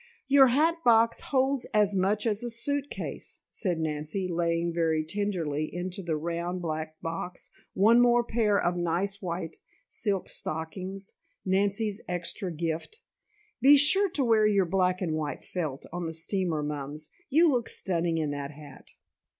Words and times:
"Your 0.27 0.47
hat 0.47 0.77
box 0.83 1.19
holds 1.21 1.65
as 1.75 1.95
much 1.95 2.25
as 2.25 2.43
a 2.43 2.49
suitcase," 2.49 3.41
said 3.51 3.77
Nancy, 3.77 4.27
laying 4.27 4.73
very 4.73 5.03
tenderly 5.05 5.69
into 5.71 6.01
the 6.01 6.15
round, 6.17 6.59
black 6.59 6.99
box, 7.03 7.51
one 7.75 8.01
more 8.01 8.23
pair 8.23 8.59
of 8.59 8.75
nice, 8.75 9.21
white 9.21 9.57
silk 9.87 10.27
stockings, 10.27 11.13
Nancy's 11.45 12.01
extra 12.09 12.51
gift. 12.51 12.99
"Be 13.61 13.77
sure 13.77 14.09
to 14.09 14.23
wear 14.25 14.47
your 14.47 14.65
black 14.65 15.01
and 15.03 15.13
white 15.13 15.45
felt 15.45 15.85
on 15.93 16.07
the 16.07 16.15
steamer, 16.15 16.63
Mums. 16.63 17.11
You 17.29 17.51
look 17.51 17.69
stunning 17.69 18.17
in 18.17 18.31
that 18.31 18.49
hat." 18.49 18.89